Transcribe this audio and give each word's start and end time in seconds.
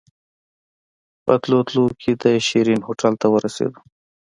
په 1.25 1.33
تلو 1.41 1.59
تلو 1.67 1.83
کې 2.01 2.11
د 2.21 2.23
شيرين 2.47 2.79
هوټل 2.87 3.13
ته 3.21 3.27
ورسېدو. 3.33 3.79